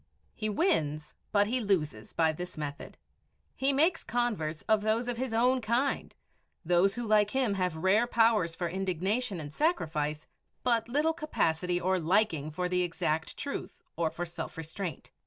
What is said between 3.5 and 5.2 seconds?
He makes converts of those of